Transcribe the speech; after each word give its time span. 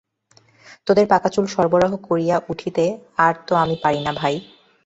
তোদের 0.87 1.05
পাকাচুল 1.07 1.45
সরবরাহ 1.47 1.91
করিয়া 2.07 2.37
উঠিতে 2.49 2.85
আর 3.17 3.33
তো 3.47 3.53
আমি 3.55 3.75
পারি 3.83 3.99
না 3.99 4.11
ভাই। 4.13 4.35